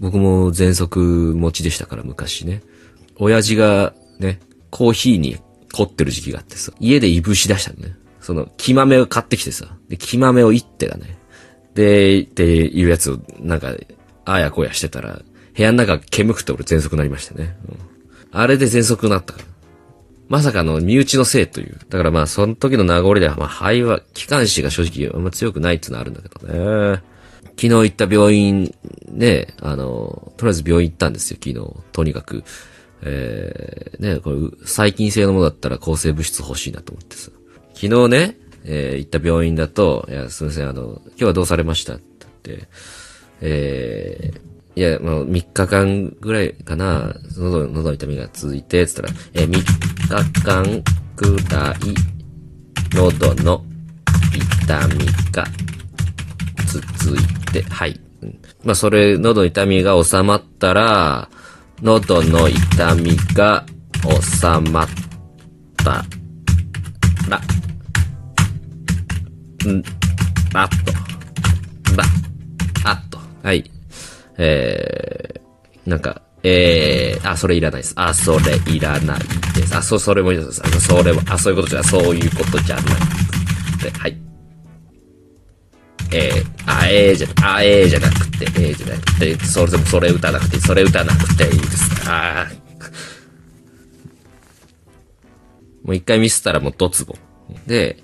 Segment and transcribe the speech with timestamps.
[0.00, 2.62] 僕も喘息持ちでしたから昔ね。
[3.16, 5.36] 親父がね、コーヒーに
[5.72, 7.94] 凝ってる時期があってさ、家でいぶし出したのね。
[8.20, 11.18] その、木豆を買ってきてさ、で、木豆をいってだね。
[11.74, 13.74] で、っていうやつを、なんか、
[14.24, 15.20] あやこやしてたら、
[15.56, 17.56] 部屋の中煙くて俺喘息になりましたね。
[17.68, 17.78] うん、
[18.32, 19.44] あれで喘息になったから。
[20.28, 21.78] まさかの身内のせいという。
[21.88, 27.02] だからまあ、その時の名残では、まあ、肺は、気管支が正直あんま強くないっていうのはあるんだけどね。
[27.42, 28.74] 昨日行った病院、
[29.08, 31.82] ね、あの、とりあえず病院行ったんですよ、昨日。
[31.92, 32.44] とにかく。
[33.02, 37.30] えー、ね、これ、細菌性のものだったら抗生物質欲しいなと思ってさ。
[37.74, 42.68] 昨日ね、えー、行った病院だと、いや、すみません、あの、今日はどうされましたってって、
[43.40, 50.82] えー、いや、もう3日間ぐらいかな、喉、喉の痛みが続いて、つったら、えー、3日間
[51.16, 51.94] くらい、
[52.94, 53.64] 喉の
[54.34, 55.44] 痛みが
[56.78, 58.00] 続いて、はい。
[58.64, 61.28] まあ、それ、喉の痛みが収まったら、
[61.82, 63.64] 喉の痛みが
[64.02, 64.88] 収まっ
[65.76, 66.04] た
[67.28, 67.40] ら、
[69.68, 69.82] ん、
[70.54, 72.04] あっと、ば、
[72.84, 73.70] あっと、はい。
[74.38, 77.94] えー、なんか、えー、あ、それいらないです。
[77.96, 79.20] あ、それいらない
[79.54, 79.76] です。
[79.76, 80.62] あ、そ、それもいらないです。
[80.64, 82.84] あ、それも、あ、そういうことじゃ、そういうことじゃない。
[83.82, 84.29] で、はい。
[86.12, 91.90] えー、あ、えーじゃ、あ、えーじゃなくて、えーじゃなくて、それでもそれ打たなくて、それ打たなくていいです。
[92.10, 92.46] あ
[95.84, 97.16] もう一回ミスったらもうドツボ。
[97.66, 98.02] で、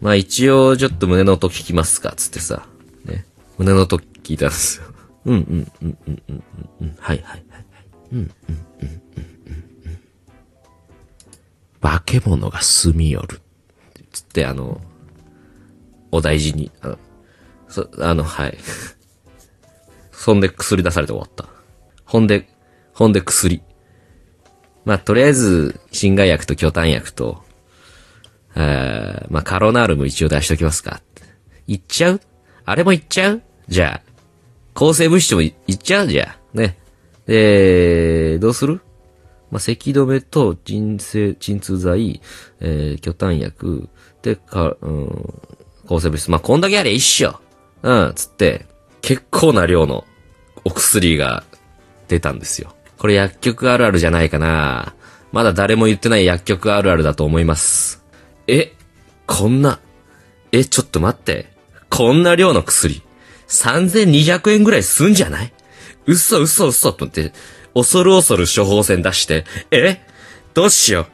[0.00, 2.66] まあ一応ちょっと胸の音聞きますか、つってさ。
[3.04, 3.24] ね。
[3.58, 4.84] 胸の音聞いたんですよ。
[5.26, 6.42] うんうんうんうんうん
[6.80, 6.96] うん。
[6.98, 7.64] はいはいはいはい。
[8.12, 9.98] うんうんうんうんうんうん。
[11.80, 13.40] 化け物が住み寄る。
[14.12, 14.80] つって、あの、
[16.10, 16.98] お大事に、あの、
[17.70, 18.58] そ、あの、はい。
[20.12, 21.46] そんで薬出されて終わった。
[22.04, 22.48] ほんで、
[22.92, 23.62] ほんで薬。
[24.84, 27.42] まあ、とりあえず、侵害薬と巨炭薬と、
[28.54, 31.00] あまあ、カロナールも一応出しときますか。
[31.66, 32.20] いっちゃう？
[32.64, 33.42] あれもいっちゃう？
[33.68, 34.10] じゃあ。
[34.74, 36.08] 抗生物質もいっちゃう？
[36.08, 36.38] じゃあ。
[36.52, 36.78] ね。
[37.26, 38.80] で、どうする？
[39.50, 42.20] まあ、咳止めと鎮静、鎮痛剤、
[42.60, 43.88] えー、巨炭薬、
[44.22, 45.34] で、か、うん、
[45.86, 46.30] 抗生物質。
[46.30, 47.40] まあ、こんだけありゃ一緒。
[47.82, 48.66] うん、つって、
[49.00, 50.04] 結構な量の
[50.64, 51.44] お薬が
[52.08, 52.74] 出たんですよ。
[52.98, 54.94] これ薬局あるあるじゃないかな。
[55.32, 58.04] まだ誰も言ってない薬局あるあるだと思います。
[58.46, 58.74] え、
[59.26, 59.80] こんな、
[60.52, 61.52] え、ちょっと待って。
[61.88, 63.02] こんな量の薬、
[63.48, 65.52] 3200円ぐらいすんじゃない？
[66.06, 67.32] 嘘嘘嘘と思って、
[67.74, 70.00] 恐る恐る処方箋出して、え？
[70.52, 71.06] どうしよう。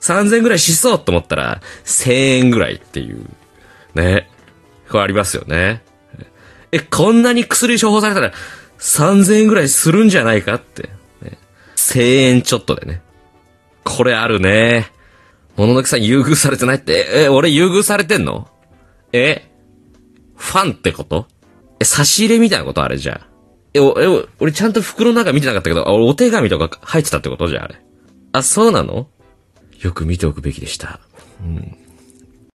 [0.00, 3.26] 3000ぐらいしそうと思ったら、1000円ぐらいっていう。
[3.94, 4.28] ね。
[4.88, 5.82] これありますよね。
[6.72, 8.32] え、こんなに薬処方されたら
[8.78, 10.90] 3000円ぐらいするんじゃないかって。
[11.22, 11.38] ね、
[11.76, 13.02] 1000円ちょっとでね。
[13.84, 14.90] これあるね。
[15.56, 18.48] もののけさん優遇されてないって、え、俺優遇されてんの？
[19.12, 19.50] え
[20.36, 21.26] ファンってこと？
[21.80, 23.28] え、差し入れみたいなことあれじゃあ？
[23.74, 27.80] え、お、え、俺ちゃんと袋の中見てなかったけど、お手紙とか入ってたってことじゃあ、あれ。
[28.32, 29.08] あ、そうなの？
[29.80, 31.00] よく見ておくべきでした。
[31.40, 31.76] うん。